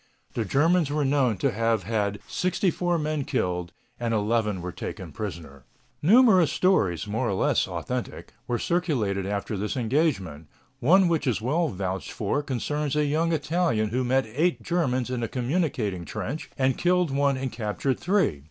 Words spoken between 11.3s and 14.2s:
well vouched for concerns a young Italian who